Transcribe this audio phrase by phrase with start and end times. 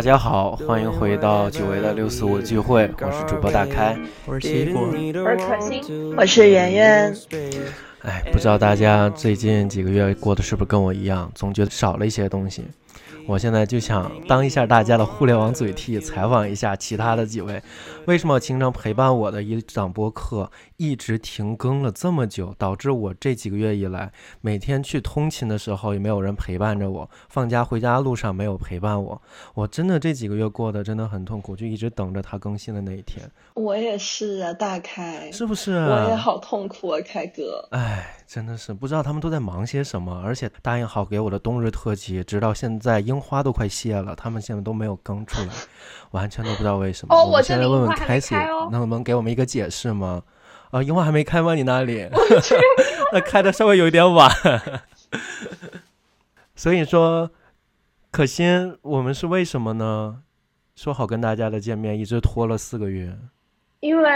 [0.00, 3.94] 大家好，欢迎回到久违的六四五聚会，我是主播大开，
[4.24, 7.14] 我是奇异果，我是可心，我是圆圆。
[8.00, 12.64] 哎，不知道大家最近几个月过得是不是跟我一样，总觉得少了一些东西。
[13.26, 17.62] 我现在就想当一下大家的互联网嘴替，采访一下其他的几位，
[18.06, 29.22] 为什么经常陪伴我的一档播客一直停更了这么久，导致我这几个月以来每天去通勤的时候也没有人陪伴着我，放假回家路上没有陪伴我，
[29.54, 33.30] 我真的这几个月过得真的很痛苦，就一直等着它更新的那一天。
[33.62, 35.76] 我也是啊，大开是不是？
[35.76, 37.68] 我也好痛苦啊，开哥。
[37.72, 38.16] 哎。
[38.30, 45.48] 真的是不知道他们都在忙些什么，而且答应好给我的冬日特辑，直到现在樱花都快谢了，他们现在都没有更出来，
[46.12, 47.12] 完全都不知道为什么。
[47.12, 48.36] 哦，我现在问问开始，
[48.70, 50.22] 能不能给我们一个解释吗？
[50.70, 51.56] 啊，樱花还没开吗？
[51.56, 52.08] 你那里？
[53.12, 54.30] 那开的稍微有一点晚。
[56.54, 57.32] 所以说，
[58.12, 60.22] 可心，我们是为什么呢？
[60.76, 63.18] 说好跟大家的见面，一直拖了四个月。
[63.80, 64.10] 因为。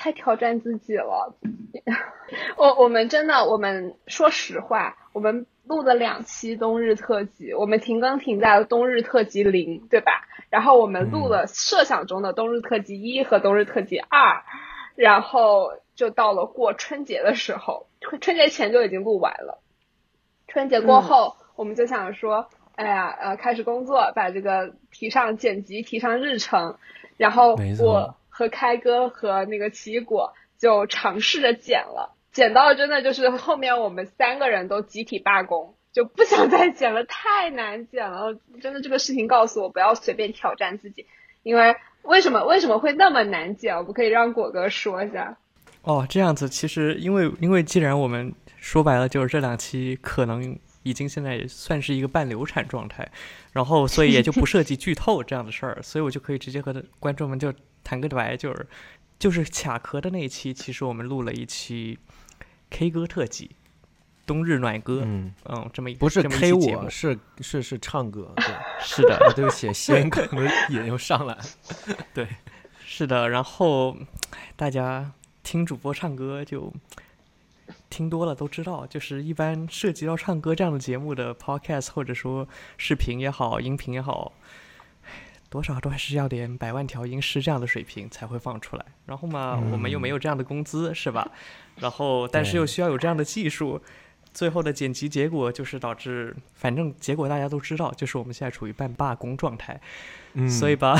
[0.00, 1.34] 太挑战自己了，
[2.56, 10.28] 我我们真的，我们说实话，我们录了两期冬日特辑，我们停更停在了冬日特辑零，对吧？
[10.50, 14.44] 然后我们录了设想中的冬日特辑一和冬日特辑二，
[14.94, 17.88] 然后就到了过春节的时候，
[18.20, 19.58] 春节前就已经录完了，
[20.46, 26.78] 春节过后我们就想说，哎呀，呃，开始工作，把这个提上剪辑，提上日程，
[27.16, 28.14] 然后我。
[28.38, 38.38] 和开哥和那个奇异果就尝试着剪了，剪到真的就是后面我们三个人都集体罢工，就不想再剪了，太难剪了。
[38.60, 41.04] 真的这个事情告诉我不要随便挑战自己，
[41.42, 43.76] 因为为什么为什么会那么难剪？
[43.76, 45.36] 我们可以让果哥说一下。
[45.82, 53.10] 哦，这样子，其实因为因为既然我们说白了就是这两期可能已经现在算是一个半流产状态，
[53.52, 57.52] 然后所以也就不涉及剧透这样的事儿，所以我就可以直接和观众们就。
[57.88, 58.66] 谈个白就是，
[59.18, 61.98] 就是卡壳的那一期，其实我们录了一期
[62.68, 63.52] K 歌特辑，
[64.26, 68.44] 冬日暖歌，嗯嗯，这么一不是 K 我是是是唱歌，对，
[68.78, 71.34] 是的，对不起，先 可能瘾又上来，
[72.12, 72.28] 对，
[72.84, 73.96] 是的，然后
[74.54, 75.10] 大家
[75.42, 76.70] 听主播唱歌就
[77.88, 84.34] 听多了都知道，就是一般涉及到唱歌这样的节目的 Podcast 或者说视频也好，音频也好。
[85.50, 88.84] 多少都还是要点百万调音师这样的水平才会放出来。
[89.06, 91.30] 然后嘛，我们又没有这样的工资，是吧？
[91.76, 93.80] 然后，但是又需要有这样的技术，
[94.34, 99.80] 最后的剪辑结果就是导致，反正结果大家都知道，就是我们现在处于半罢工状态。
[100.34, 100.96] 嗯，所以吧，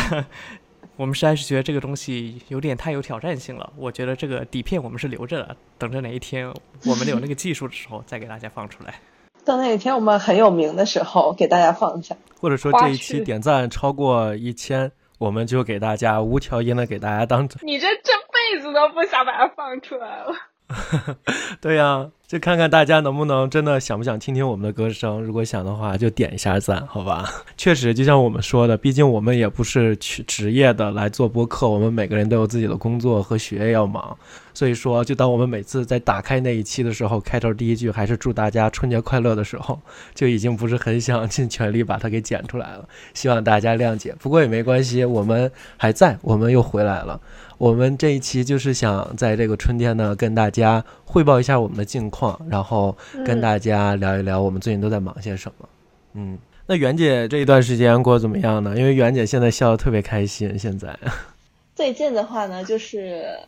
[0.96, 3.72] 我们实在是觉得这个东西有点太有挑战性了。
[3.76, 6.48] 我觉得这个底片我们是留着的，等着哪一天
[6.86, 9.00] 我们有那个技术的时候再给大家放出来。
[9.48, 12.14] 到那一天我们很有名的时候，给大家放一下。
[12.38, 17.48] 或者说这一期点赞超过一千，我们就给大家无条件的给大家当。
[17.62, 20.34] 你这这辈子都不想把它放出来了。
[21.62, 25.22] 对呀，就看看大家能不能真的想不想听听我们的歌声。
[25.22, 27.26] 如果想的话，就点一下赞，好吧？
[27.56, 34.14] 确实，就像我们说的，毕竟我们也不是去职业的来做播客，我们每个人都有自己的工作和学业要忙。
[34.52, 39.80] 所以说，就当我们每次在打开那一期的时候，开头第一句还是祝大家春节快乐的时候，
[40.14, 42.86] 就已经不是很想尽全力把它给剪出来了。
[43.14, 44.14] 希望大家谅解。
[44.18, 47.18] 不过也没关系，我们还在，我们又回来了。
[47.56, 52.17] 我们这一期就是想在这个春天呢，跟大家汇报一下我们的近况，
[52.48, 55.68] 然后跟大家聊一聊我们最近都在忙些什么。
[56.14, 58.74] 嗯，那袁姐这一段时间过得怎么样呢？
[58.76, 60.58] 因为袁姐现在笑得特别开心。
[60.58, 60.98] 现在
[61.74, 63.38] 最近的话呢，就是。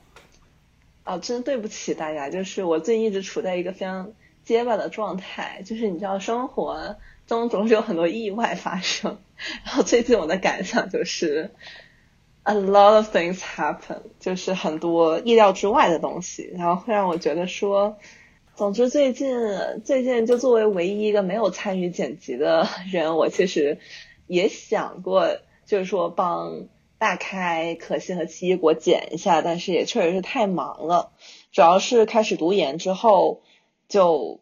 [1.03, 4.13] 哦，真对不起大家，就是我最近一直处在一个非常
[4.45, 6.97] 结巴的状态，就是你知道，生活
[7.27, 9.19] 中总是有很多意外发生，
[9.65, 11.51] 然后最近我的感想就是
[12.45, 17.99] ，a lot of things happen，就是很多意料之外的东西，然后会让我觉得说，
[18.61, 19.35] 总之最近
[19.87, 23.79] 最近就作为唯一一个没有参与剪辑的 人，我其实
[24.27, 26.69] 也想过，就是说帮。
[26.99, 31.13] 大开可心和奇异果剪一下，但是也确实是太忙了。
[31.51, 33.41] 主要是开始读研之后，
[33.89, 34.41] 就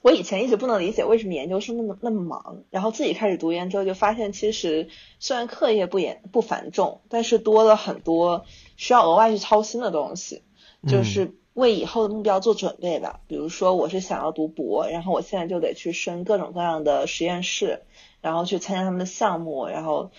[0.00, 4.86] 我以前一直不能理解为什么研究生那么那么忙，然后自己开始读研之后，就发现其实
[5.18, 8.44] 虽然课业不严不繁重，但是多了很多
[8.76, 10.44] 需要额外去操心的东西，
[10.86, 13.18] 就是为以后的目标做准备吧。
[13.26, 17.82] 比如说我是想要读博，然后我现在就得去升各种各样的实验室，
[18.20, 20.12] 然后去参加他们的项目，然后。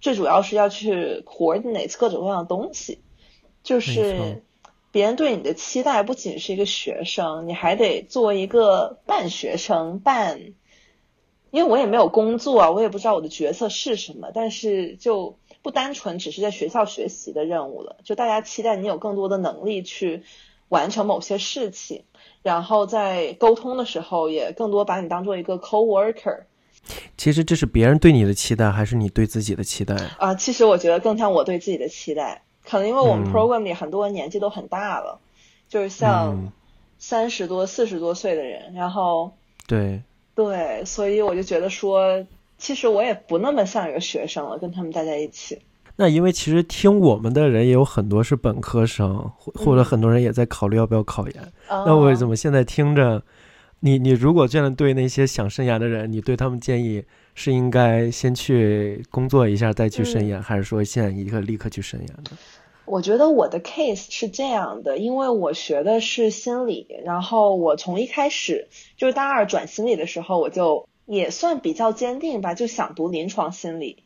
[0.00, 3.00] 最主要是要去 coordinate 各种各样的东西，
[3.64, 4.44] 就是
[4.92, 10.54] 别人对你的期待不仅是一个学生，你还得做一个半学生、半
[11.50, 20.22] 因为我也没有工作啊，我也不知道我的角色是什么，但是就不单纯只是在学校学习的任务了，就大家期待你有更多的能力去
[20.68, 22.04] 完成某些事情，
[22.42, 26.42] 然后在沟通的时候也更多把你当做一个 co-worker。
[27.16, 29.94] 其实这是别人对你的期待，还是你对自己的期待？
[30.18, 35.20] 啊，其实我觉得更像我对自己的期待，可能因为我们嗯 program 里很多人年纪都很大了，
[35.68, 36.52] 就是像嗯
[36.98, 39.32] 三十多、四十多岁的人，然后
[39.66, 40.02] 对，
[40.34, 42.24] 对，所以我就觉得说，
[42.56, 45.60] 其实我也不那么像一个学生了，跟他们待在一起。
[46.00, 51.52] 那因为其实听我们的人也有很多是本科生，或或者嗯很多人也在考虑要不要考研。
[51.68, 53.20] 那那我怎么现在听着，
[53.80, 57.02] 你你如果这样对那些想申研的人，你对他们建议
[57.34, 62.38] 是应该先去工作一下再去申研，还是说现在一个立刻去申研呢？
[62.84, 74.04] 我觉得我的 case 是这样的，因为我学的是心理，然后我从一开始就是大二转心理的时候，我就也算比较坚定吧，就想读临床心理，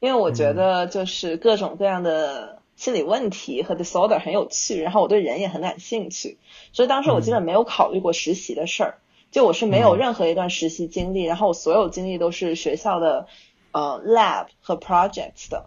[0.00, 6.38] 因为我觉得就是各种各样的心理问题和 disorder 很有趣，然后我对人也很感兴趣，
[6.72, 8.98] 所以当时我基本没有考虑过实习的事儿，
[9.30, 9.98] 就我是没有嗯。
[9.98, 13.26] 任何一段实习经历，然后我所有经历都是学校的
[13.72, 15.66] 呃 lab 和 projects 的，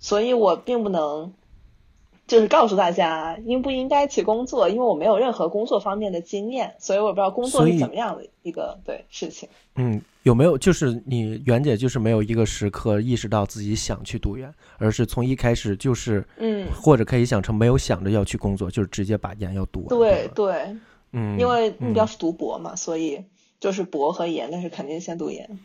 [0.00, 1.34] 所以我并不能。
[2.26, 9.48] 就是告诉大家应不应该去工作，因为我没有任何工作方面的经验，所以我也不知道工作是怎么样的一个对事情。
[9.76, 19.88] 嗯，有没有就是你袁姐就是没有一个时刻意识到自己想去读研，而是从一开始就是，嗯，或者可以想成没有想着要去工作，就是直接把研要读完。
[19.88, 20.76] 对对，
[21.12, 23.22] 嗯，因为目标嗯是读博嘛，所以
[23.60, 25.58] 就是博和研，但是肯定先读研。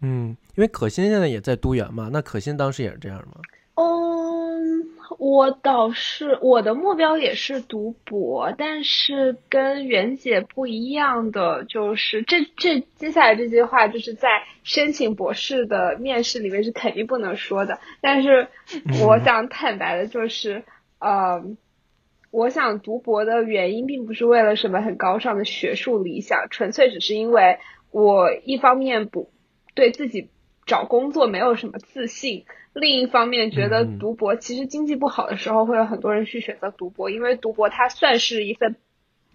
[0.00, 3.40] 嗯，因为可心现在也在读研嘛，那可心当时也是这样吗？
[4.64, 4.88] 嗯，
[5.18, 18.48] 我倒是我的目标也是读博，但是跟袁姐不一样的就是这这接下来这句话就是在申请博士的面试里面是肯定不能说的，但是
[19.02, 20.64] 我想坦白的就是，
[20.98, 21.44] 呃，
[22.30, 27.58] 我想读博的原因并不是为了什么很高尚的学术理想，纯粹只是因为
[27.90, 29.30] 我一方面不
[29.74, 30.30] 对自己
[30.66, 32.44] 找工作没有什么自信。
[32.72, 38.76] 另一方面，觉得读博其实经济不好的时候，会有很多人去选择读博，因为读博它算是一份，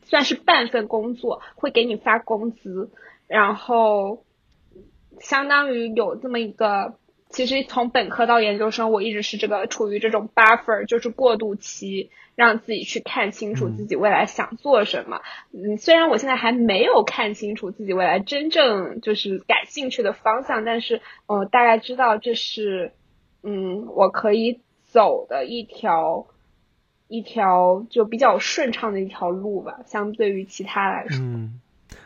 [0.04, 2.92] 算是半份工作，会给你发工资，
[3.28, 4.26] 然后
[5.20, 6.96] 相当于有这么一个。
[7.32, 15.20] 其实从本科到研究生，我一直是这个处于这种 buffer，就是过渡期，让自己去看清楚嗯自己未来想做什么。
[15.52, 22.94] 嗯，虽然我现在还没有看清楚自己未来真正就是感兴趣的方向，但是呃，大概知道这是。
[23.42, 26.28] 嗯，我可以走的一条
[27.08, 31.18] 一条就比较顺畅的一条路吧，相对于其他来说。
[31.22, 31.62] 嗯，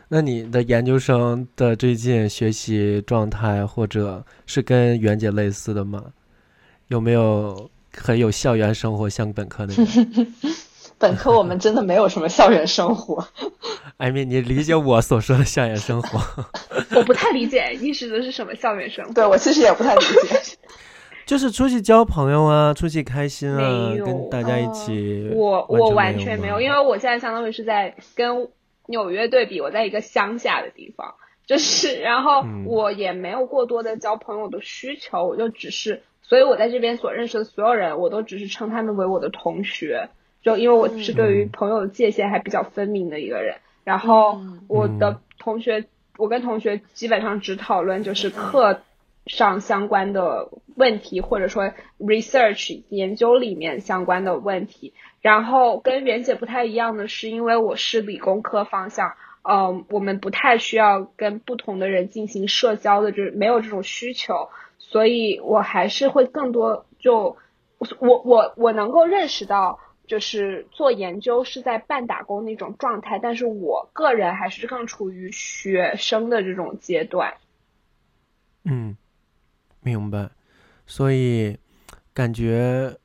[0.06, 6.12] 那你的研究生的最近学习状态，或者是跟袁姐类似的吗？
[6.86, 9.86] 有没有很有校园生活，像本科那样？
[10.98, 13.26] 本科我们真的没有什么校园生活，
[13.96, 16.44] 艾 米，你理解我所说的校园生活？
[16.94, 19.12] 我不太理解你指的是什么校园生活。
[19.12, 20.56] 对我其实也不太理解。
[21.26, 28.46] 就是出去交朋友啊，出去开心啊跟大家一起、我我完完全没有，因为我现在相当于是在跟
[28.86, 31.14] 纽约对比，我在一个乡下的地方，
[31.46, 32.64] 就是然后嗯。
[32.66, 40.08] 我也没有过多的交朋友的需求，我就只是，所以我在这边所认识的所有人，我都只是称他们为我的同学，
[40.42, 41.50] 就因为我是对于嗯。
[41.52, 44.60] 朋友的界限还比较分明的一个人，然后嗯。
[44.68, 45.84] 我的同学，
[46.16, 48.80] 我跟同学基本上只讨论就是课
[49.26, 54.92] 上相关的问题，或者说 research 研究里面相关的问题。
[55.20, 64.48] 然后跟袁姐不太一样的是，因为我是理工科方向，嗯，我们不太需要跟不同的人进行社交的，就是没有这种需求，
[64.78, 67.36] 所以我还是会更多就
[67.98, 69.80] 我我我能够认识到。
[70.06, 77.32] 就是做研究是在半打工那种状态，但是我个人还是更处于学生的这种阶段。
[78.64, 78.98] 嗯，
[79.80, 80.28] 明白。
[80.86, 81.56] 所以
[82.12, 82.98] 感觉，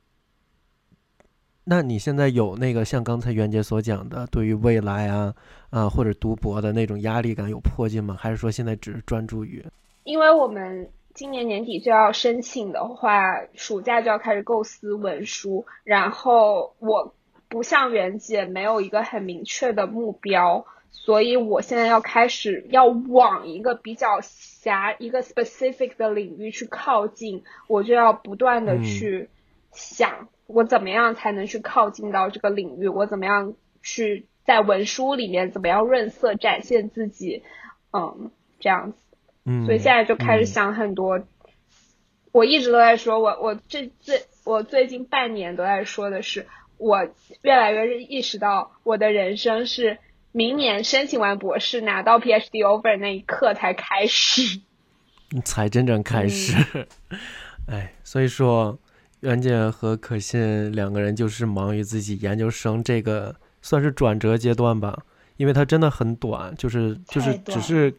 [1.70, 5.32] 那你现在有那个像刚才袁姐所讲的，对于未来啊
[5.70, 8.16] 啊或者读博的那种压力感有迫近吗？
[8.18, 9.64] 还是说现在只是专注于？
[10.02, 13.22] 因为我们今年年底就要申请的话，
[13.54, 17.14] 暑假就要开始构思文书，然后我
[17.48, 29.28] 不像袁姐没有一个很明确的目标，所以我现在要开始要往一个比较狭一个 specific 的领域去靠近，我就要不断的嗯去
[29.72, 37.42] 想我怎么样才能去靠近到这个领域，我怎么样去在文书里面怎么样润色展现自己，
[37.92, 38.98] 嗯，这样子。
[39.44, 41.22] 嗯，所以现在就开始嗯想很多。
[42.32, 46.46] 我一直都在说，我我这最我最近半年都在说的是，
[46.76, 47.08] 我
[47.42, 49.98] 越来越意识到我的人生是
[50.30, 54.60] 明年申请完博士拿到 PhD offer 那一刻才开始。
[55.44, 56.54] 才真正开始。
[57.66, 58.78] 哎，所以说，
[59.20, 65.04] 袁姐和可信两个人就是忙于自己研究生这个算是转折阶段吧，
[65.36, 67.94] 因为它真的很短，就是就是只是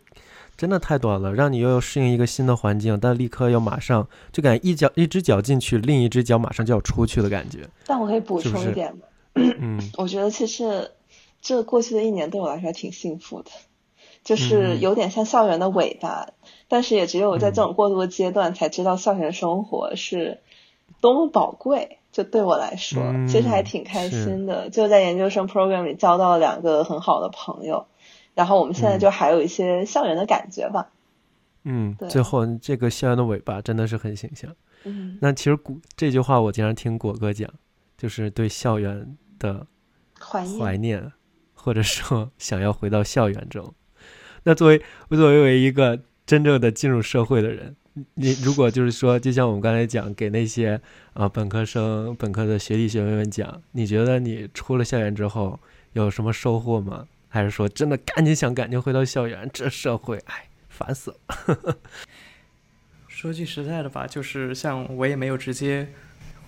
[0.57, 7.67] 真的太短了，让你又要适应一个新的环境，但立刻要马上就感觉一脚一只脚进去，另一只脚马上就要出去的感觉。
[7.85, 9.01] 但我可以补充一点吗？
[9.35, 10.91] 嗯 我觉得其实
[11.41, 13.51] 这过去的一年对我来说还挺幸福的，
[14.23, 16.29] 就是嗯有点像校园的尾巴，
[16.67, 20.39] 但是也只有在嗯这种过渡的阶段才知道校园生活是
[21.01, 21.97] 多么宝贵。
[22.11, 24.69] 就对我来说，嗯其实还挺开心的。
[24.69, 27.87] 就在研究生 program 里交到了两个很好的朋友，
[28.35, 30.89] 然后我们现在嗯就还有一些校园的感觉吧。
[31.63, 34.53] 嗯，对最后这个校园的尾巴真的是很形象。
[34.83, 37.49] 嗯，那其实果这句话我经常听果哥讲，
[37.97, 39.65] 就是对校园的
[40.19, 40.59] 怀念。
[40.59, 41.11] 怀念，
[41.53, 43.73] 或者说 想要回到校园中。
[44.43, 47.77] 那作为作为一个真正的进入社会的人，
[48.13, 50.79] 你如果就是说，就像我们刚才讲，给那些
[51.13, 55.59] 啊、本科生、本科的学弟学妹们讲，你觉得你出了校园之后
[55.93, 57.07] 有什么收获吗？
[57.27, 59.49] 还是说真的赶紧想赶紧回到校园？
[59.53, 61.77] 这社会，哎，烦死了。
[63.07, 65.87] 说句实在的吧，就是像我也没有直接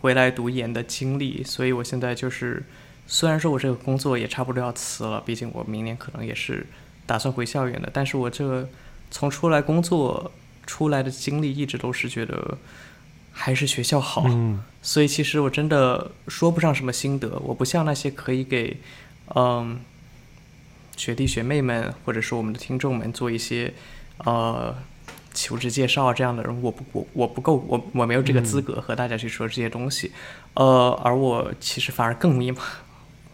[0.01, 2.63] 回来读研的经历，所以我现在就是，
[3.05, 6.65] 虽然说我这个工作也差不多要辞了，毕竟我明年可能也是
[7.05, 8.67] 打算回校园的，但是我这个
[9.11, 10.31] 从出来工作
[10.65, 12.57] 出来的经历一直都是觉得
[13.31, 14.63] 还是学校好，嗯。
[14.81, 18.77] 所以其实我真的说不上什么心得，我不像那些可以给
[19.35, 19.79] 嗯
[20.97, 23.73] 学弟学妹们或者说我们的听众们做一些
[24.17, 24.75] 呃
[25.33, 30.11] 求职介绍啊这样的人，我不我我不够，我我没有这个资格和大家去说这些东西，
[30.53, 32.59] 呃，而我其实反而更迷茫，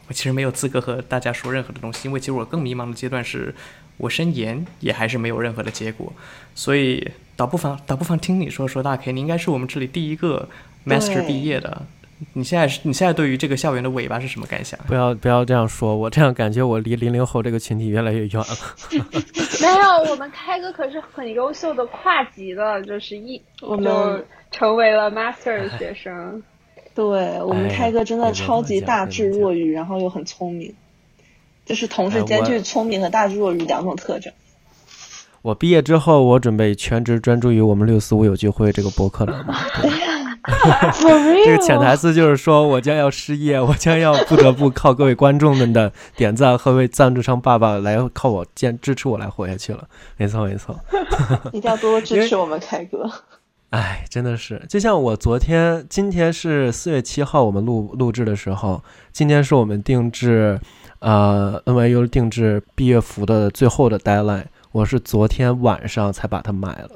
[0.08, 3.54] 我其实没有资格和大家说任何的东西，因为其实我更迷茫的阶段是
[4.00, 6.12] 我申研也还是没有任何的结果，
[6.56, 10.50] 所以倒不妨倒不妨听你说说，大 K，你应该是我们这里第一个
[10.88, 11.86] master 毕业的。
[12.34, 14.78] 你现在是你现在对于这个校园的尾巴是什么感想？
[14.88, 18.46] 不要不要这样说，我这样感觉我离零零后这个群体越来越远了。
[19.62, 26.44] 没有，我们开哥可是很优秀的跨级的，就是一我就们成为了 master 的学生。
[26.94, 27.06] 对
[27.42, 30.74] 我们哎开哥真的超级大智若愚，然后又很聪明，
[31.70, 34.34] 就是同时兼具聪明和大智若愚两种特征。
[35.44, 39.54] 我毕业之后，我准备全职专注于我们六四五有聚会这个博客栏目。
[41.46, 49.88] 这个潜台词就是说，我将要失业，我将要不得不靠各位观众们的点赞和为赞助商爸爸来靠我坚支持我来活下去了。
[50.18, 50.80] 没错，没错。
[51.54, 53.08] 一定要多多支持我们凯哥。
[53.70, 60.60] 哎，真的是，就像我昨天，今天是四月七号，我们录录制的时候，今天是我们定制，
[61.00, 66.92] 呃，NYU 定制毕业服的最后的 deadline，我是昨天晚上才把它买了，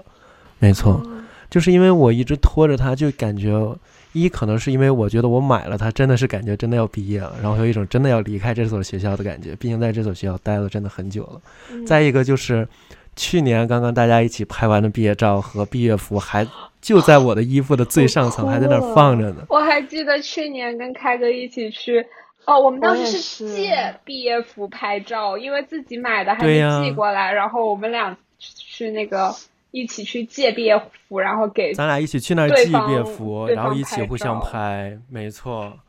[0.59, 1.01] 没错，
[1.49, 3.75] 就是因为我一直拖着它，就感觉
[4.11, 11.41] 一可能是因为我觉得我买了它，真的是感觉真的要毕业了，然后有一种真的要离开这所学校的感觉，毕竟在这所学校待了真的很久了。
[11.71, 11.85] 嗯。
[11.85, 12.67] 再一个就是，
[13.15, 16.45] 去年刚刚大家一起拍完的毕业照和毕业服，还
[16.81, 19.45] 就在我的衣服的最上层，还在那儿放着呢。
[19.49, 22.05] 我还记得去年跟开哥一起去，
[22.45, 29.33] 哦，我们当时是借毕业服拍照，因为自己买的还没寄过来，然后我们俩去那个
[29.71, 35.79] 一起去借毕业服，然后给咱俩一起去那儿寄毕业服，然后一起互相拍，没错。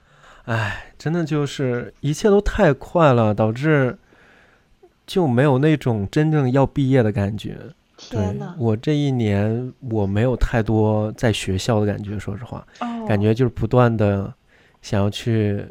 [0.45, 3.99] 哎，真的就是一切都太快了，导致
[5.07, 7.57] 就没有那种真正要毕业的感觉。
[8.11, 12.67] 对天呐，我这一年，我没有太多在学校的感觉，说实话。
[12.81, 14.33] 哦感觉就是不断的
[14.81, 15.65] 想要去，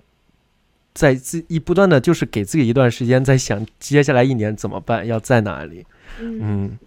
[0.93, 5.85] 在自一不断的就是给自己一段时间，在想接下来一年怎么办，要在哪里，
[6.19, 6.77] 嗯嗯，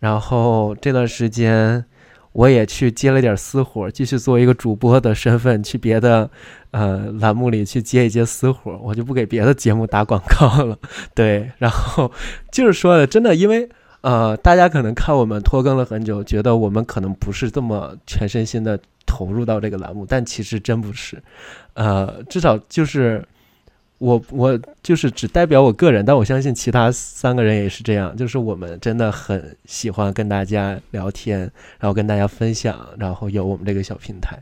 [0.00, 1.84] 然后这段时间
[2.32, 6.30] 我也去接了点私活，继续做一个主播的身份，去别的
[6.70, 10.78] 呃栏目里去接一接私活，我就不给别的节目打广告了，
[11.14, 12.10] 对，然后
[12.50, 13.68] 就是说的，真的因为。
[14.02, 21.20] 呃，大家可能看我们拖更了很久，觉得我们可能不是这么全身心的投入到这个栏目，但其实真不是。
[21.74, 23.26] 呃，至少就是
[23.98, 31.40] 我我就是只代表我个人，但我相信其他三个人也是这样，就是我们真的很喜欢跟大家聊天，
[31.78, 34.38] 然后跟大家分享，然后有我们这个小平台。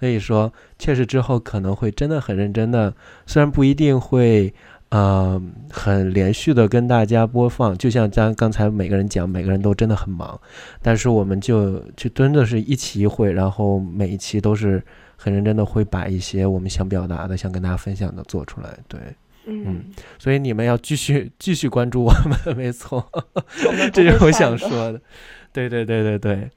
[0.00, 2.94] 所以说，确实之后可能会真的很认真的，
[3.26, 4.52] 虽然不一定会。
[4.90, 5.38] 呃，
[5.70, 10.40] 很连续的跟大家播放，就像咱刚才每个人讲，每个人都真的很忙，
[10.80, 14.82] 但是我们就就真的是一期一会，然后每一期都是
[15.20, 19.00] 很认真的会把一些我们想表达的、想跟大家分享的做出来，对，
[19.46, 19.84] 嗯，
[20.18, 22.12] 所以你们要继续继续关注我
[22.46, 23.04] 们， 没错，
[23.92, 25.00] 这就是我想说的，
[25.52, 26.50] 对对对对对，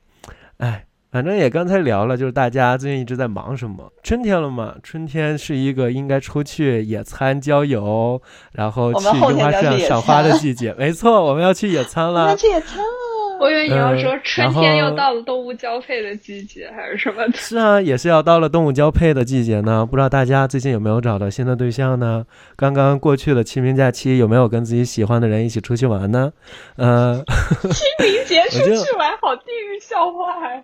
[0.57, 0.85] 哎。
[1.11, 3.91] 反正也刚才聊了，就是大家最近一直在忙什么？
[4.01, 8.21] 春天了嘛，春天是一个应该出去野餐、郊游，
[8.53, 10.73] 然后去樱花树就要去野上赏花的季节。
[10.75, 12.37] 没错，我们要去野餐了我们。
[12.37, 13.10] 去野餐了。
[13.41, 17.33] 我以为你要说嗯春天又到了动物交配的季节，还是什么的。
[17.33, 19.83] 是啊，也是要到了动物交配的季节呢。
[19.83, 22.23] 不知道大家最近有没有找到新的对象呢？
[22.55, 26.31] 刚刚过去的清明假期，有没有跟自己喜欢的人一起出去玩呢？
[26.75, 27.23] 呃，
[27.73, 30.63] 清明节出去玩，好地狱笑话呀！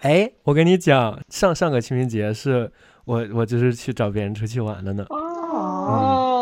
[0.00, 2.72] 哎，我跟你讲，上上个清明节是
[3.04, 5.04] 我我就是去找别人出去玩的呢。
[5.10, 6.35] 哦，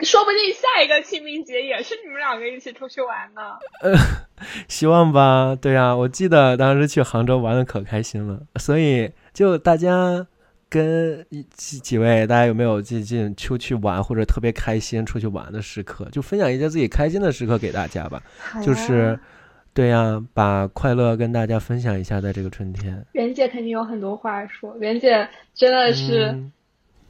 [0.00, 3.58] 说不定下一个清明节也是你们两个一起出去玩呢。
[3.82, 3.94] 呃
[4.68, 10.26] 希望吧，对呀、我记得当时去杭州玩的可开心了，所以就大家
[10.68, 16.06] 跟一几几位，大家有没有最近出去玩或者特别开心出去玩的时刻？
[16.12, 18.22] 就分享一些自己开心的时刻给大家吧。
[18.62, 19.18] 就是，
[19.72, 23.06] 对呀、把快乐跟大家分享一下，在这个春天。
[23.12, 26.52] 袁姐肯定有很多话说，袁姐真的是嗯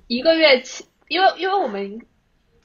[0.07, 2.00] 一个月前，因为因为我们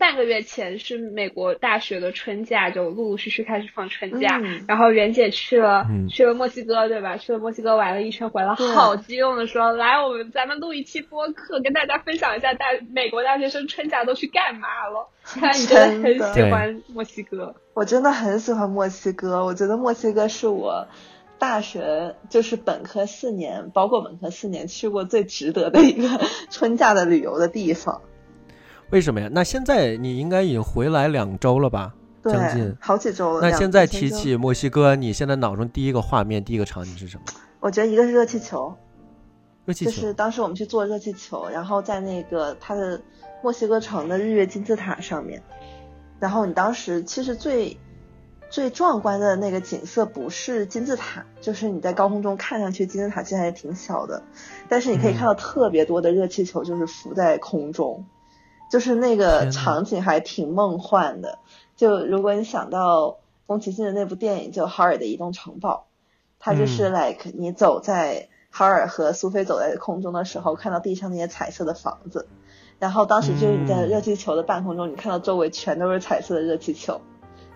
[0.01, 7.17] 半个月前是美国大学的春假，就陆陆续续开始放春假，嗯然后袁姐去了、嗯去了墨西哥，对吧？
[7.17, 17.53] 去了墨西哥玩了一圈，回来好激动的说：“来，我们咱们录一期播客，跟大家分享一下大美国大学生春假都去干嘛了。”看来你真的很喜欢墨西哥。
[17.75, 20.88] 我真的很喜欢墨西哥，我觉得墨西哥是我
[21.38, 26.08] 大学就是本科四年，包括本科四年去过最值得的一个
[26.49, 28.02] 春假的旅游的地方。
[28.91, 29.30] 为什么呀？
[29.32, 31.93] 那现在你应该已经回来两周了吧？
[32.21, 33.41] 对将近，好几周了。
[33.41, 37.23] 那现在提起墨西哥，你现在脑中第一个画面、第一个场景是什么？
[37.60, 38.75] 我觉得一个是热气球，
[39.65, 39.91] 热气球。
[39.91, 43.01] 就是当时我们去坐热气球，然后在那个它的
[43.41, 45.41] 墨西哥城的日月金字塔上面，
[46.19, 47.77] 然后你当时其实最
[48.49, 54.21] 最壮观的那个景色不是金字塔，就是你在高空中看上去金字塔其实还是挺小的，
[54.67, 58.06] 但是你可以嗯看到特别多的热气球就是浮在空中，
[58.71, 61.39] 就是那个场景还挺梦幻的。
[61.75, 65.88] 就如果你想到宫崎骏的那部电影，就《哈尔的移动城堡》，
[66.39, 72.29] 它就是嗯 like 你走在哈尔和苏菲走在空中的时候，看到地上那些彩色的房子，
[72.79, 77.01] 然后当时就是你在嗯热气球的半空中，你看到周围全都是彩色的热气球，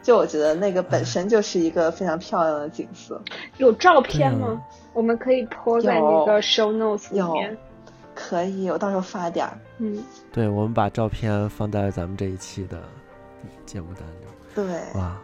[0.03, 3.21] 就我觉得那个本身就是一个非常漂亮的景色。
[3.57, 4.61] 有照片吗？
[4.93, 7.57] 我们可以 po 在那个 show notes 里有面。
[8.15, 9.57] 可以，我到时候发点儿。
[9.77, 10.01] 嗯，
[10.31, 12.81] 对，我们把照片放在咱们这一期的
[13.65, 14.65] 节目单中。
[14.65, 15.15] 对，哇，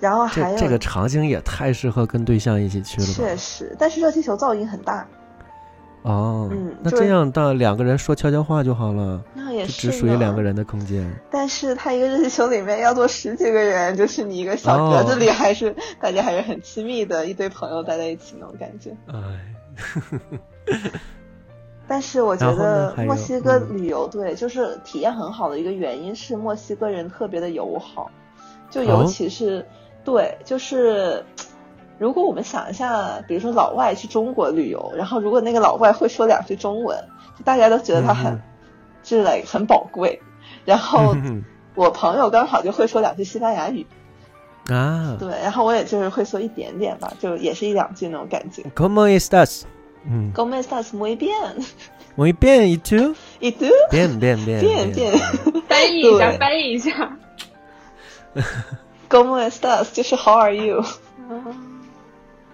[0.00, 3.12] 然后还有这这个场景也太适合跟对象一起去了吧？
[3.14, 5.06] 确实，但是热气球噪音很大，
[6.02, 10.42] 哦，嗯那这样到两个人说悄悄话就好了，那也就是只属于两个。
[10.42, 11.08] 人的空间。
[11.30, 18.90] 但是他一个热气球里面要坐十几个人，就是你一个小格子里，哦还是、大家还是很亲密的一堆朋友待在一起那种感觉。
[19.06, 19.54] 哎，
[21.92, 28.10] 但是我觉得墨西哥嗯旅游对，就是体验很好的一个原因是墨西哥人特别的友好，
[28.70, 29.62] 就尤哦其是、
[30.02, 31.22] 对，就是
[31.98, 36.98] 如果我们想一下，比如说老外去中国旅游，然后如果那个老外会说两句中文，
[37.38, 38.42] 就大家都觉得他很、嗯
[39.02, 40.18] 就是很宝贵。
[40.64, 41.44] 然后嗯
[41.76, 43.86] 我朋友刚好就会说两句西班牙语，
[44.70, 48.62] 啊对，然后我也就是会说一点点吧，就也是一两句那种感觉。
[48.74, 49.64] ，¿Cómo estás？
[50.04, 50.92] 嗯 ¿Cómo estás?
[50.92, 53.66] Muy bien.，muy bien y tú？¿Y tú?
[53.90, 55.12] bien bien bien 变变。
[55.68, 57.18] 翻译一下，翻译一下。
[59.08, 59.92] ¿Cómo estás?
[59.92, 60.82] 就是 How are you？
[61.30, 61.80] 嗯，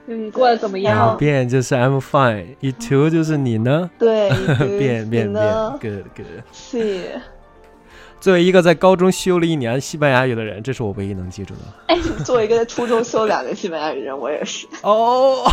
[0.07, 1.17] 你过得怎么样？
[1.17, 3.91] 变就是 I'm fine，y tú 就是你呢？
[3.99, 4.29] 对，
[4.79, 6.27] 变变变呢？，good good。
[6.53, 7.21] 是，
[8.21, 11.61] 作为一个在高中修了一年西班牙语的人，这是我唯一能记住的。
[11.87, 14.67] 哎，作为一个在初中修两年西班牙语的人，我也是。
[14.83, 15.45] 哦，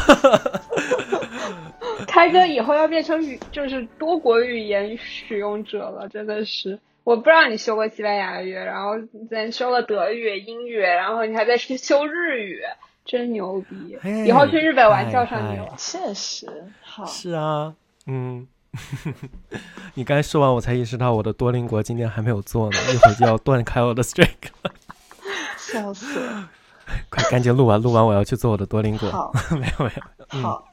[2.07, 6.79] 开哥以后要变成语，就是多国语言使用者了，真的是。
[7.03, 8.93] 我不知道你修过西班牙语，然后
[9.29, 12.61] 咱修了德语、英语，然后你还在修日语，
[13.05, 13.95] 真牛逼！
[14.25, 15.75] 以后去日本玩叫上你了。
[15.77, 16.47] 确实，
[16.81, 17.75] 好，是啊，
[18.07, 18.47] 嗯。
[19.95, 24.27] 你刚才说完，我才意识到我的多邻国今天还没有做呢， 一会儿就要断开我的 streak
[24.63, 24.71] 了。
[25.57, 26.49] 笑死了。
[27.09, 29.09] 快赶紧录完，录完我要去做我的多邻国。
[29.09, 30.69] 好， 没有没有，好，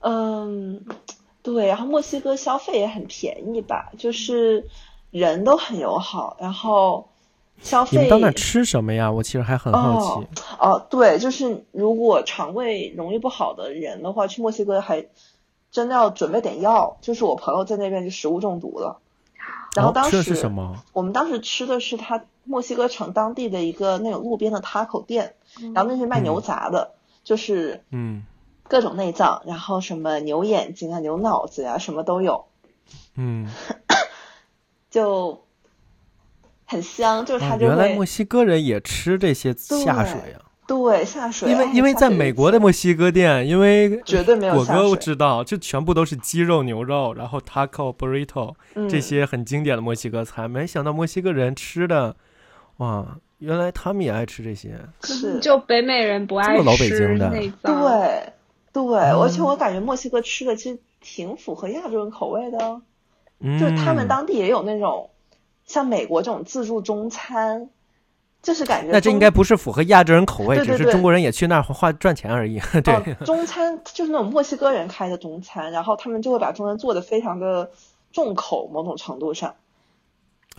[0.00, 0.82] 嗯，
[1.42, 4.64] 对，然后墨西哥消费也很便宜吧，就是
[5.10, 7.06] 人都很友好，然后
[7.60, 7.90] 消费。
[7.92, 9.12] 你们到那吃什么呀？
[9.12, 10.26] 我其实还很好奇。
[10.58, 15.06] 哦，对，就是如果肠胃容易不好的人的话，去墨西哥还
[15.72, 16.96] 真的要准备点药。
[17.00, 19.00] 就是我朋友在那边就食物中毒了，
[19.74, 20.80] 然后当时是什么？
[20.92, 25.34] 我们当时吃的是他墨西哥城当地的一个那种路边的 taco 店，
[25.74, 26.92] 然后那是卖牛杂的，
[27.24, 28.22] 就是嗯。
[28.68, 32.46] 各种内脏，然后什么牛眼睛啊、牛脑子呀，什么都有。
[33.16, 33.46] 嗯，
[34.88, 35.44] 就
[36.64, 40.40] 很香，就是他就原来墨西哥人也吃这些下水呀？
[40.72, 41.50] 对，下水。
[41.50, 48.54] 因为因为在美国的墨西哥店，因为绝对没有果哥我知道，就全部都是鸡肉、牛肉，然后 taco、burrito
[48.88, 50.48] 这些很经典的墨西哥菜。
[50.48, 52.16] 没想到墨西哥人吃的，
[52.78, 54.80] 哇，原来他们也爱吃这些。
[55.02, 57.82] 是，就北美人不爱吃内脏。
[57.82, 58.32] 对。
[58.74, 62.80] 对，而且我感觉墨西哥吃的其实挺符合亚洲人口味的，
[63.60, 65.10] 就是他们当地也有那种
[65.66, 67.68] 像美国这种自助中餐，
[68.42, 72.58] 就是感觉那这应该不是符合亚洲人口味，只是中国人也去那儿花赚钱而已。
[72.82, 77.70] 对，中餐就是那种墨西哥人开的中餐，然后他们就会把中餐做的非常的
[78.12, 79.54] 重口，某种程度上。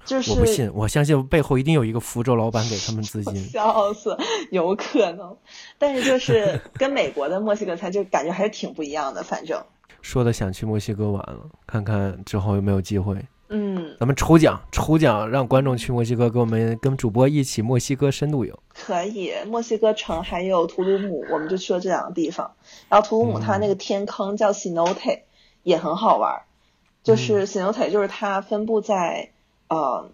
[0.05, 3.35] 就是我不信，我相信背后一定有一个福州老板给他们资金。
[3.47, 4.17] 笑死，
[4.49, 5.35] 有可能，
[5.77, 9.23] 但是就是 跟美国的墨西哥菜就感觉还是挺不一样的。
[9.23, 9.61] 反正
[10.01, 13.15] 说的想去墨西哥玩了，看看之后有没有机会。
[13.53, 18.57] 嗯，咱们抽奖，抽奖让观众去墨西哥，跟我们跟主播一起墨西哥深度游。
[18.73, 22.51] 可以，墨西哥城还有图鲁姆，我们就去了这两个地方。
[22.89, 25.21] 然后图鲁姆它那个天坑叫 Cenote，
[25.61, 26.41] 也很好玩。
[27.03, 29.29] 就是 Cenote，就是它分布在。
[29.69, 30.07] 呃，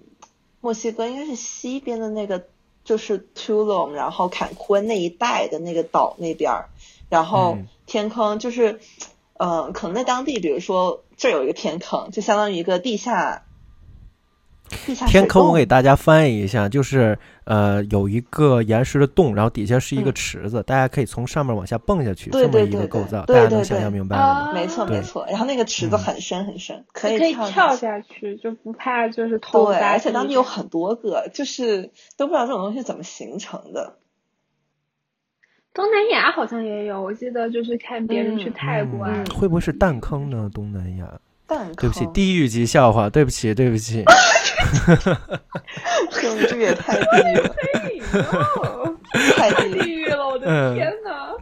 [0.62, 2.46] 墨西哥应该是西边的那个，
[2.86, 6.70] 就是 Tulum，然后坎昆那一带的那个岛那边儿，
[7.10, 8.80] 然后天坑就是，
[9.34, 13.44] 呃，可能在当地，比如说这有一个天坑，就相当于一个地下。
[15.08, 24.54] 天坑，我给大家翻译一下，就是呃，有一个岩石的洞，然后底下是一个池子，大家可以从上面往下蹦下去，这么一个构造，大家能想象明白吗？
[24.54, 25.26] 没错，没错。
[25.28, 33.96] 然后那个池子很深很深，可以跳下去，就不怕就是头对，而且当地有很多个，就是都不知道这种东西怎么形成的。
[35.74, 39.06] 东南亚好像也有，我记得就是看别人去泰国，
[39.36, 40.50] 会不会是蛋坑呢？
[40.54, 41.20] 东南亚？
[41.48, 41.76] 弹坑？
[41.76, 44.04] 对不起，地狱级笑话，对不起，对不起。
[44.04, 45.40] 哈哈哈！
[46.12, 47.56] 这也太地狱了
[49.36, 50.28] 太地狱了！
[50.28, 51.34] 我的天哪！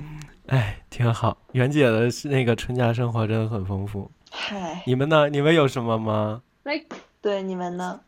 [0.48, 1.38] 哎，挺好。
[1.54, 4.10] 袁姐的是那个春假生活真的很丰富。
[4.32, 5.30] 嗨，你们呢？
[5.30, 6.42] 你们有什么吗？
[6.64, 6.82] 来，
[7.22, 8.00] 对你们呢？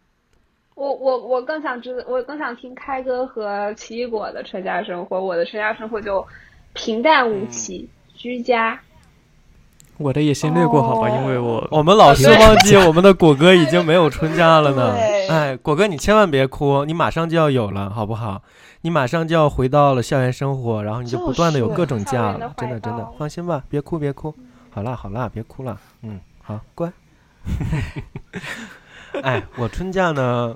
[0.79, 5.21] 我我我更想知，我更想听开哥和奇异果的春假生活。
[5.21, 6.25] 我的春假生活就
[6.71, 8.79] 平淡无奇，居家。
[9.97, 14.95] 我的也先略过好吧，因为我我们老是忘记我们的果哥已经没有春假了呢。
[15.27, 18.41] 哎，果哥你千万别哭，你马上就要有了，好不好？
[18.79, 24.33] 你马上就要回到了校园生活，然后你就不断的有各种假了，真的真的，放心吧，别哭别哭，
[24.69, 26.89] 好啦好啦，别哭了，嗯，好乖。
[29.21, 30.55] 哎，我春假呢，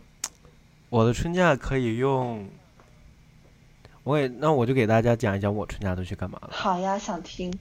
[0.93, 2.47] 我的春假可以用，
[4.03, 6.49] 我也那我就给大家讲一讲我春假都去干嘛了。
[6.51, 7.51] 好呀，想听。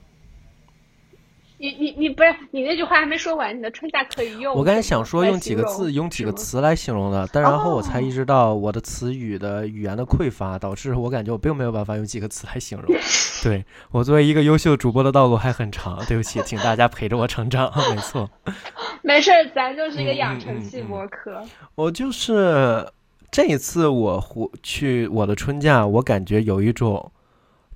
[1.56, 4.54] 你你你不是你那句话还没说完，你的春假可以用。
[4.54, 12.94] 我刚才想说用几个字，用几个词来形容的，但然后我才意识到我的词语的语言的匮乏，导致我感觉我并没有办法用几个词来形容。
[13.42, 17.72] 对我作为一个优秀主播的道路还很长，对不起，请大家陪着我成长。
[17.94, 18.28] 没错，
[19.02, 21.42] 没事，咱就是一个养成系博客。
[21.76, 22.86] 我就是
[23.32, 27.10] 这一次我回去我的春假，我感觉有一种。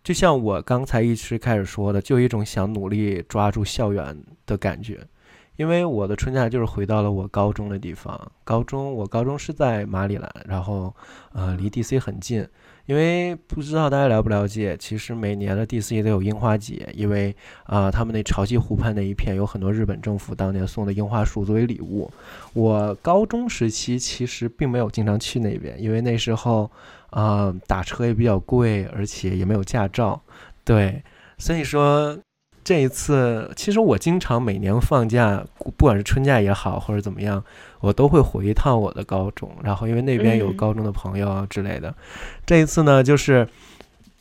[0.04, 5.00] 就像我刚才一直开始说的，就一种想努力抓住校园的感觉，
[5.56, 8.30] 因为我的春假就是回到了我高中的地方。
[8.44, 10.94] 高中，我高中是在马里兰，然后
[11.32, 12.46] 呃离 DC 很近。
[12.86, 22.10] 因为不知道大家了不了解，其实每年的第四季都有樱花节，因为啊他们那潮汐湖畔那一片有很多日本政府当年送的樱花树作为礼物。
[22.54, 26.70] 我高中时期其实并没有经常去那边，因为那时候。
[27.10, 30.20] 啊，打车也比较贵，而且也没有驾照，
[30.64, 31.02] 对，
[31.38, 32.18] 所以说
[32.66, 35.44] 这一次，其实我经常每年放假，
[35.76, 37.40] 不管是春假也好，或者怎么样，
[37.78, 41.94] 我都会回一趟我的高中，然后因为那边有高中的朋友啊之类的。
[42.44, 43.46] 这一次呢，就是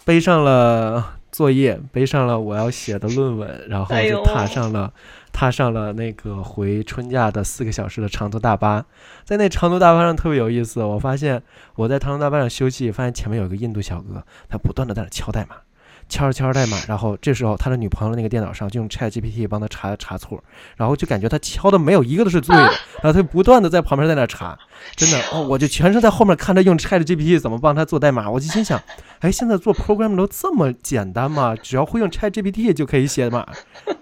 [0.05, 4.93] 背上了作业，背上了我要写的论文，然后就踏上了。
[5.33, 8.85] 踏上了那个回春假的四个小时的长途大巴，
[9.25, 10.81] 在那长途大巴上特别有意思。
[10.81, 11.43] 我发现
[11.75, 15.57] 我在长途大巴上休息，发现前面有个印度小哥，他不断的在那敲代码，
[16.07, 20.41] 敲着敲着代码， 然后这时候他的女朋友那个电脑上就用 Chat GPT 帮他查查错，
[20.77, 24.57] 然后就感觉他敲的没有一个都是对的，然后他就不断的在旁边在那查，
[24.95, 28.81] 真的 哦，我就全程在后面看他用 Chat GPT 怎么帮他做代码，我就心想，
[29.19, 31.55] 哎，现在做 program 都这么简单吗？
[31.55, 33.39] 只要会用 Chat GPT 就可以写码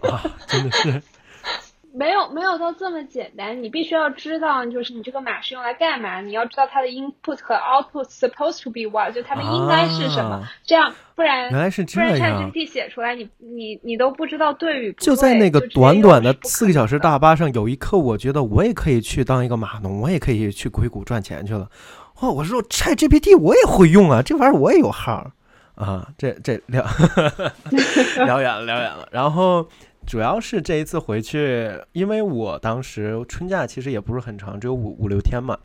[0.02, 1.02] 啊，真的是。
[1.96, 12.20] 没有没有到这么简单，你必须要知道，就是你这个码是用来干嘛，你要知道它的 input 和 output supposed to be what，就它们应该是什么，啊这样不然原来是这不然。
[12.20, 15.06] ChatGPT 写出来，你你你都不知道对与不对。
[15.06, 21.70] 就在那个短短的四个小时大巴上，有一刻我觉得我也可以去当一个码农，我也可以去硅谷赚钱去了。
[22.20, 25.32] 哦，我说 Chat GPT 我也会用啊，这玩意儿我也有号
[25.76, 26.08] 啊。
[26.18, 26.84] 这这聊
[28.26, 29.08] 聊远了，聊远了。
[29.12, 29.68] 然后
[30.06, 35.58] 主要是这一次回去，因为我当时春假其实也不是很长，只有五五六天嘛。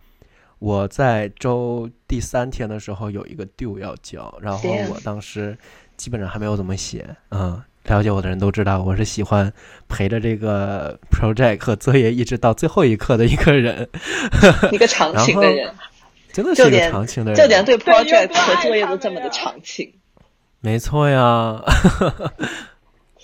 [0.59, 5.57] 我在周第三天的时候有一个 due 要交，然后我当时
[5.97, 9.53] 基本上还没有怎么写，嗯，了解我的人都知道，我是喜欢
[9.89, 13.89] 陪着这个 project 和作业一直到最后一刻的一个人，
[14.73, 15.73] 一个长情的人，
[16.33, 19.95] 真的是一个长情的人，就连对对 project 和作业都这么的长情。
[20.61, 21.63] 没错呀，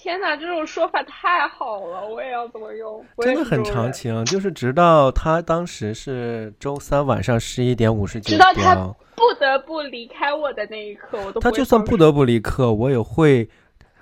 [0.04, 3.02] 天哪，这种说法太好了，我也要这么用。
[3.20, 3.64] 真的很。
[3.64, 8.74] 长情，就是直到他当时是周三晚上十一点五十九直到他，
[9.14, 13.48] 不得不离开我的那一刻，我都他就算不得不离课，我也会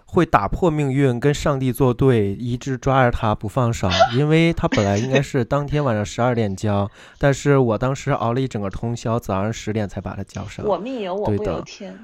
[0.05, 3.89] 会打破命运，跟上帝作对，一直抓着他不放手。
[4.17, 10.67] 因为他本来应该是当天晚上十二点交，但是我当时熬了一整个通宵，早上十点才把他交上。
[10.67, 11.97] 我命由我不对的由天，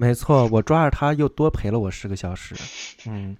[0.00, 2.54] 没错，我抓着他又多陪了我十个小时，
[3.08, 3.36] 嗯，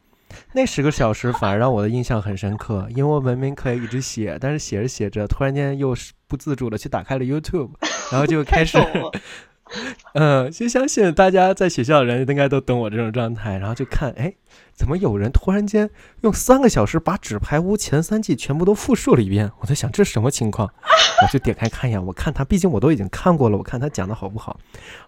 [0.55, 7.71] 那十个小时反而让我的印象很深刻，因为我明明可以一直写，但是写着写着，突然间又不自主的去打开了 YouTube，
[8.11, 8.77] 然后就开始，
[10.15, 14.35] 嗯，就相信大家在学校的人应该都懂我这种状态，然后就看，哎，
[14.75, 15.89] 怎么有人突然间
[16.23, 19.53] 用三个小时把《纸牌屋》前三季全部都复述了一遍？
[19.61, 20.69] 我在想这是什么情况？
[21.23, 24.59] 我就点开看一眼，我看他，毕竟我都已经看过了，我看他讲的好不好？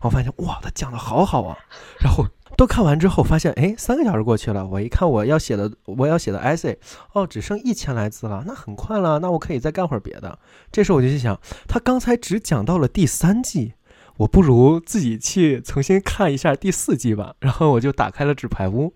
[0.00, 1.56] 我发现哇，他讲的好好啊！
[2.00, 6.76] 然后都看完之后，发现哎，三个小时过去了，我一看我要写的我要写的 essay，
[7.12, 10.38] 哦，只剩一千来字了，那很快了，那我可以再干会儿别的。
[10.72, 13.74] 这时候我就去想，他刚才只讲到了第三季。
[14.16, 18.88] 我不如自己去重新看一下第四季吧，然后我就打开了《纸牌屋》，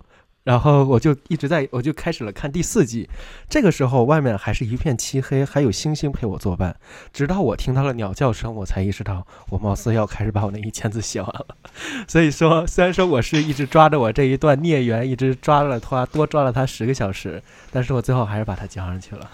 [0.45, 3.09] 然后我就一直在，我就开始了看第四季。
[3.49, 6.77] 这个时候外面还是一片漆黑，还有星星陪我作伴。
[7.11, 11.47] 直到我听到了鸟叫声，我才意识到我貌似要开始把我那一千字写完了。
[12.07, 19.31] 所以说，虽然说我是一直抓着我这一段孽缘，一直抓了他，多抓了他十个小时，但是我最后还是把它交上去了。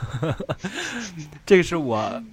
[1.46, 2.24] 这个是我。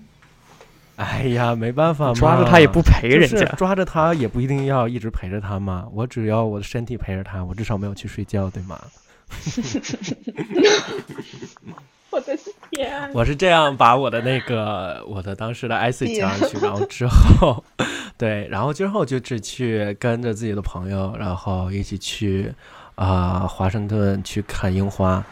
[1.01, 5.87] 哎呀，没办法嘛，抓着他也不陪人家，抓着他也不一定要一直陪着他嘛。
[5.93, 8.77] 我只要我的身体陪着他，我至少没有去睡觉，对吗？
[12.11, 12.37] 我的
[12.73, 17.63] 天，我是这样把我的那个我的当时的 IC 交上去，然后之后，
[18.19, 22.53] 对，然后之后就是去跟着自己的朋友，然后一起去
[22.97, 25.25] 啊、华盛顿去看樱花。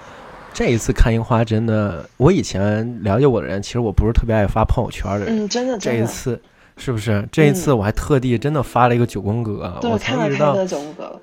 [0.56, 5.44] 这一次看樱花真的，我以前了解我的人，其实我不是特别爱发朋友圈的人。
[5.44, 6.40] 嗯，真的这真的，一次
[6.78, 7.28] 是不是？
[7.30, 11.20] 这一次我还特地真的发了一个九宫格，对，我才意识到，开的总格，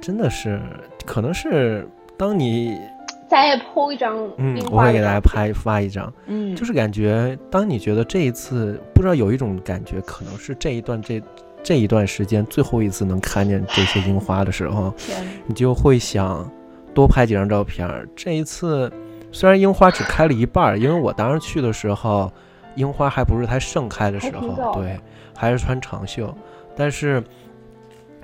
[0.00, 0.62] 真的是，
[1.04, 1.84] 可能是
[2.16, 2.78] 当你
[3.28, 11.20] 再也 po 一张嗯樱，花我会给大家拍发一张，嗯，就是感觉当你觉得这一次不知道有一种感觉，可能是这一段这
[11.60, 14.94] 这一段时间最后一次能看见这些樱花的时候，
[15.44, 16.48] 你就会想
[16.94, 18.08] 多拍几张照片儿。
[18.14, 18.92] 这一次
[19.32, 22.30] 虽然樱花只开了一半儿，因为我当时去的时候，
[22.74, 24.98] 樱花还不是太盛开的时候，对，
[25.36, 26.34] 还是穿长袖，
[26.76, 27.22] 但是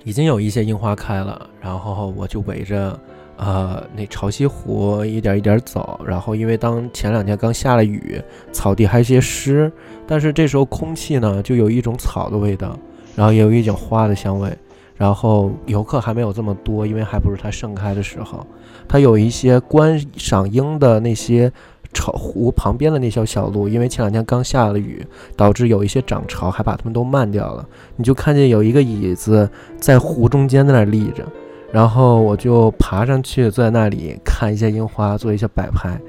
[0.05, 2.99] 已经有一些樱花开了，然后我就围着。
[3.39, 8.19] 呃，那潮汐湖一点一点走，然后因为当前两天刚下了雨，
[8.51, 9.71] 草地还有一些湿，
[10.07, 12.75] 但是这时候空气呢就有一种草的味道，
[13.15, 14.51] 然后也有一种花的香味，
[14.97, 18.47] 然后游客还没有这么多，因为还不是它盛开的时候。
[18.89, 21.53] 它有一些观赏樱的那些
[21.93, 25.05] 潮湖旁边的那条小路，因为前两天刚下了雨，
[25.37, 27.69] 导致有一些涨潮，还把它们都漫掉了。
[27.97, 31.25] 你就看见有一个椅子在湖中间在那立着，
[31.73, 36.01] 然后我就爬上去坐在那里看一些樱花，做一些摆拍。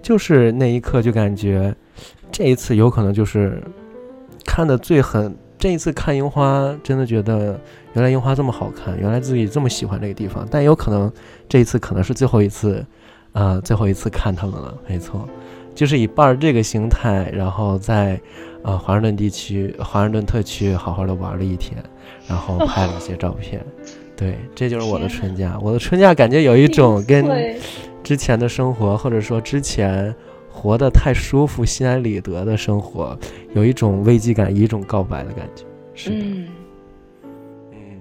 [0.00, 1.72] 就是那一刻就感觉，
[2.32, 3.62] 这一次有可能就是
[4.44, 5.36] 看的最狠。
[5.62, 7.56] 这一次看樱花，真的觉得
[7.92, 10.44] 原来樱花这么好看，原来自己这么喜欢这个地方。
[10.50, 11.08] 但有可能
[11.48, 12.84] 这一次可能是最后一次，
[13.30, 14.76] 呃，最后一次看他们了。
[14.88, 15.24] 没错，
[15.72, 18.20] 就是以伴儿这个形态，然后在
[18.64, 21.80] 呃华盛顿地区、华盛顿特区好好的玩了一天，
[22.26, 23.64] 然后拍了一些照片。
[24.16, 25.56] 对，这就是我的春假。
[25.62, 27.24] 我的春假感觉有一种跟
[28.02, 30.12] 之前的生活，或者说之前
[30.62, 33.18] 活得太舒服、心安理得的生活，
[33.52, 35.64] 有一种危机感，一种告白的感觉。
[35.92, 36.16] 是的，
[37.72, 38.00] 嗯，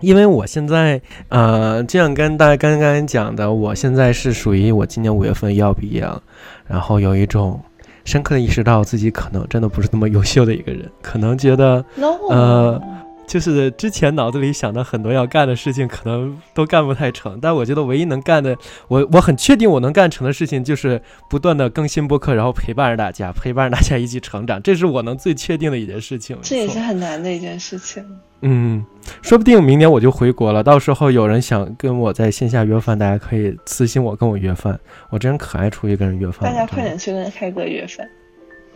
[0.00, 0.98] 因为我现在，
[1.28, 6.22] 呃，就像跟大家刚刚讲的，我现在是属于我今年五月份要毕业了，
[6.66, 7.60] 然后有一种
[8.06, 12.82] 深刻的意识到自己可能真的不是那么优秀的一个人，可能觉得 no，呃
[13.30, 17.38] 就是之前脑子里想的很多要干的事情，可能都干不太成。
[17.40, 18.56] 但我觉得唯一能干的，
[18.88, 26.36] 我我很确定我能干成的事情，就是不断的更新播客，然后陪伴着大家，陪伴着大家一起成长，这是我能最确定的一件事情。
[26.42, 28.04] 这也是很难的一件事情。
[28.40, 28.84] 嗯，
[29.22, 34.76] 说不定明年我就回国了，到时候有人想跟我在线下约饭，大家可以私信我跟我约饭。
[35.08, 38.04] 我真可爱出去跟人约饭大家快点去跟开哥约饭。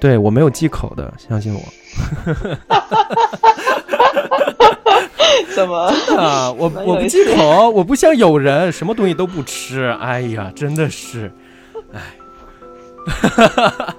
[0.00, 1.60] 对我没有忌口的，相信我。
[5.54, 5.76] 怎么？
[6.16, 9.86] 啊，我我不忌口，我不像有人什么东西都不吃。
[10.00, 11.32] 哎呀，真的是，
[11.92, 12.00] 哎，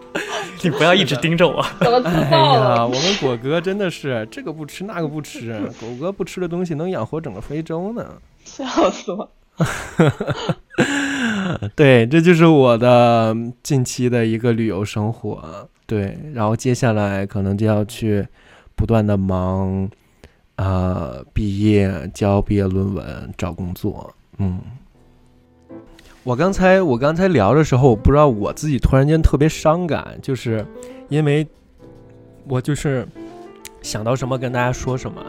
[0.61, 1.65] 你不要一直盯着我。
[1.79, 8.05] 哎呀，我们果哥真的是这个不吃那个不吃，果哥不吃的东西能养活整个非洲呢。
[8.43, 9.29] 笑死我！
[11.75, 15.69] 对，这就是我的近期的一个旅游生活。
[15.85, 18.27] 对，然后接下来可能就要去
[18.75, 19.87] 不断的忙，
[20.55, 24.11] 呃，毕业、交毕业论文、找工作。
[24.37, 24.59] 嗯，
[26.23, 30.65] 我刚才我刚才聊的时候，我不知道我自己突然间特别伤感，就是
[31.09, 31.45] 因为
[32.47, 33.07] 我就是
[33.81, 35.23] 想到什么跟大家说什么。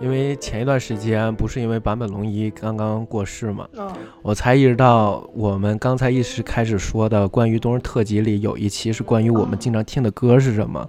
[0.00, 3.90] 因为前一段时间不是因为坂本龙一刚刚过世嘛，嗯，
[4.22, 10.88] 我才意识到，我们刚才一时开始说的关于冬日特辑里有一期是关于我们经常听的歌是什么。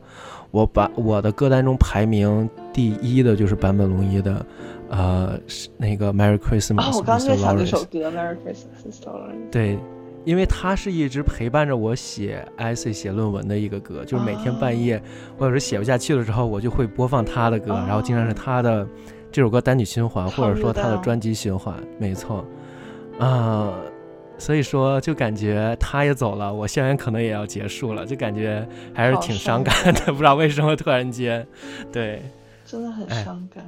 [0.51, 4.43] 我把我的歌单中排名第一的就是坂本龙一的，
[4.89, 9.31] 呃，是那个 Merry Christmas，哦，我刚刚在想这首歌《Merry Christmas Story》。
[9.51, 9.77] 对，
[10.25, 15.01] 因为它是一直陪伴着我写 essay、写论文的一个歌，就是每天半夜
[15.37, 18.87] 我有时写不下去的时候，我就会播放他的歌，然后经常是他的
[19.31, 22.45] 这首歌单曲循环，或者说他的专辑循环，没错，
[23.17, 23.73] 啊、
[24.37, 31.47] 所以说就感觉他也走了，我校园可能也要结束了，就感觉还是挺伤感的，不知道为什么突然间，
[31.91, 32.21] 对。
[32.69, 33.63] 真的很哎伤感。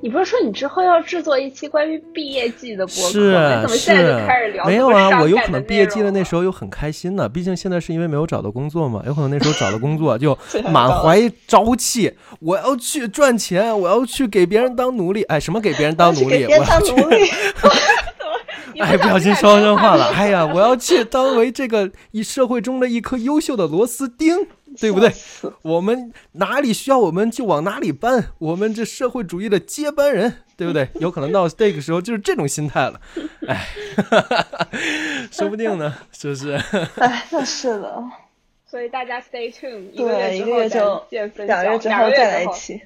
[0.00, 3.62] 你不是说你之后要制作一期关于毕业季的播客是吗？
[3.62, 10.36] 怎么现在就开始聊没有啊，我有可能毕业季的那时候又很开心呢，毕竟现在是因为没有找到工作嘛，有可能那时候找了工作就
[10.72, 16.24] 满怀朝气，我要去赚钱，我要去给别人当奴隶，哎，什么给别人当奴隶？
[16.24, 17.30] 我要去给别人我要去当奴隶。
[18.80, 24.46] 哎，不小心想说真话了，哎呀，我要去当为这个一社会中的一颗优秀的螺丝钉，
[24.80, 25.12] 对不对
[25.62, 30.88] 我们哪里需要我们就往哪里搬，我们这社会主义的接班人，对不对？
[31.00, 33.00] 有可能到这个时候就是这种心态了，
[33.46, 33.68] 哎，
[35.30, 36.52] 说不定呢，是不是？
[36.96, 38.02] 哎，那是的，
[38.66, 42.80] 所以大家 stay tuned，对，一一个个月之后，见分晓，两个月之后再来一期。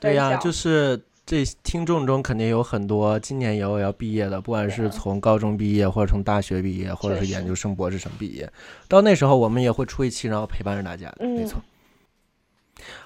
[0.00, 0.36] 对呀、晓。
[0.36, 8.52] 就是这听众中肯定有很多今年也有要毕业的，不管是从高中毕业，或者从大学毕业，或者是研究生、博士生毕业，
[8.88, 11.62] 到那时候我们也会出一期，然后陪伴着大家的，没嗯错。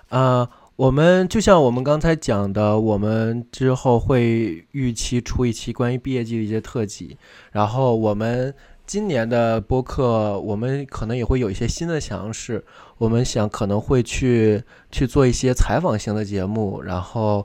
[0.08, 7.18] 啊、我们就像我们刚才讲的，我们之后会预期出一期关于毕业季的一些特辑，
[7.52, 8.54] 然后我们
[8.86, 12.64] 今年的播客，我们可能也会有一些新的尝试。
[12.96, 17.44] 我们想可能会去去做一些采访型的节目，然后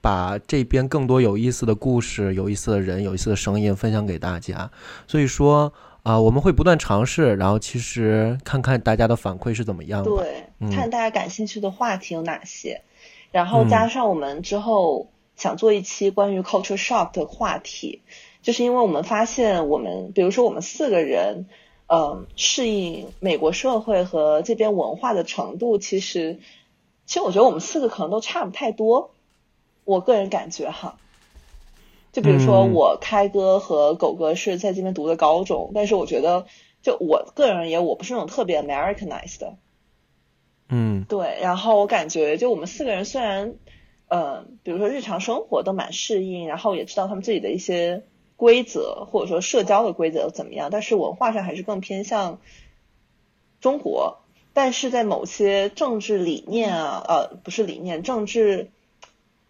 [0.00, 4.70] 把这边更多有意思的故事、有意思的人、有意思的声音分享给大家。
[5.06, 5.72] 所以说
[6.04, 10.10] 啊、我们会不断尝试，然后其实看看大家的反馈是怎么样的。
[10.10, 12.80] 对，嗯看大家感兴趣的话题有哪些，
[13.30, 18.00] 然后加上我们之后想做一期关于 culture shock 的话题，
[18.40, 21.44] 就是因为我们发现我们，比如说我们四个人，
[21.88, 26.38] 嗯、适应美国社会和这边文化的程度，其实，
[27.04, 29.10] 其实我觉得我们四个可能都差不太多，
[29.88, 30.98] 我个人感觉哈。
[32.12, 36.46] 就比如说嗯我开哥和狗哥是在这边读的高中，但是我觉得，
[36.82, 39.56] 就我个人而言，我不是那种特别 Americanized 的，
[40.68, 43.54] 嗯对，然后我感觉就我们四个人虽然，
[44.08, 48.02] 呃，比如说日常生活都蛮适应，然后也知道他们自己的一些
[48.36, 52.40] 规则或者说社交的规则怎么样，但是文化上还是更偏向
[53.60, 54.18] 中国。
[54.54, 58.70] 但是在某些政治理念啊，呃，不是理念，政治，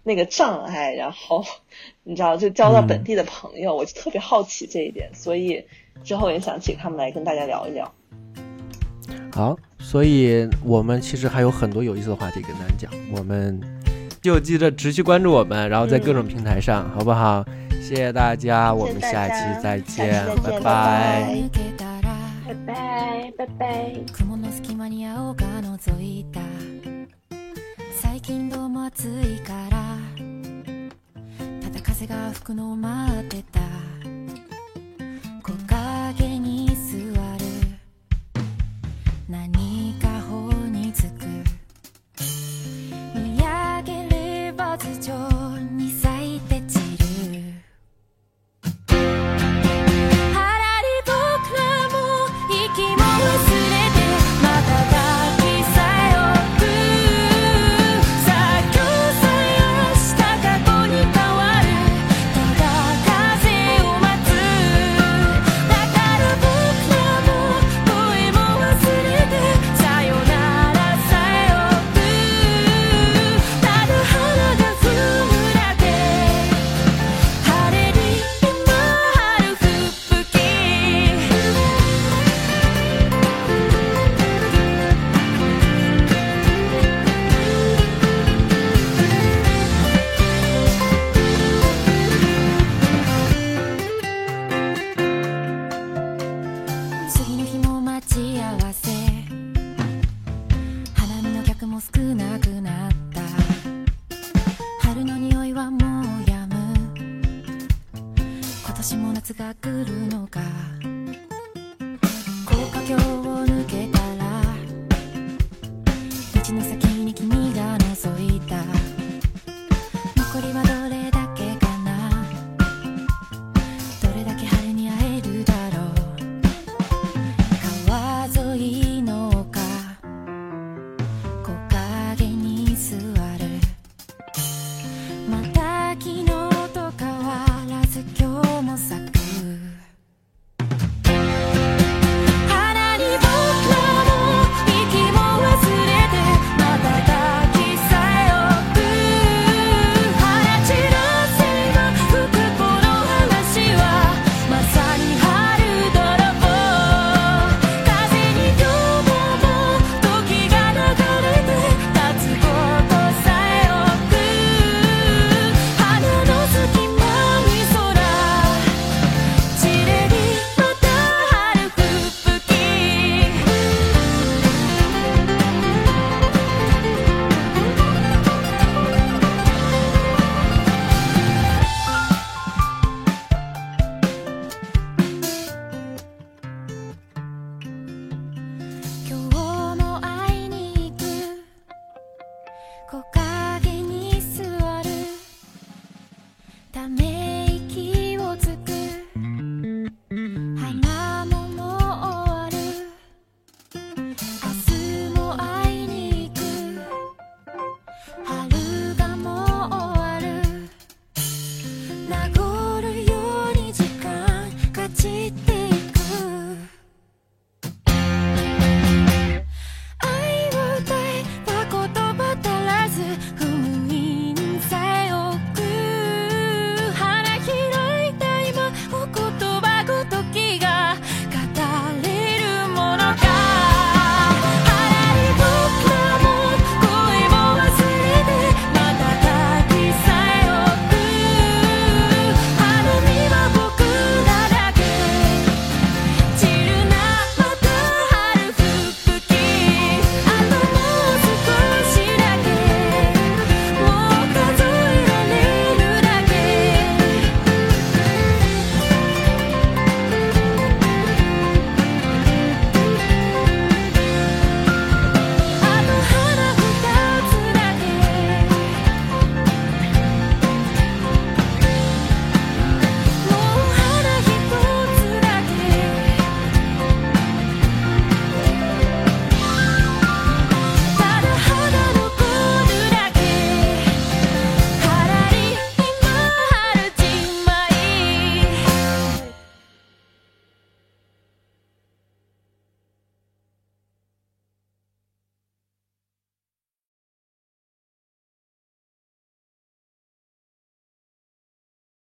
[0.05, 1.45] 那个障碍，然后
[2.03, 5.65] 你知道就交到嗯本地的朋友，我就特别好奇这一点，所以
[6.05, 7.93] 之后也想请他们来跟大家聊一聊。
[9.33, 13.61] 好，所以，我们其实还有很多有意思的话题跟大家讲，我们
[14.21, 17.45] 就记得持续关注我们，然后在各种平台上，好不好？
[17.81, 21.49] 谢谢大家，我们下一期再见，拜拜，
[22.47, 23.95] 拜拜，拜拜。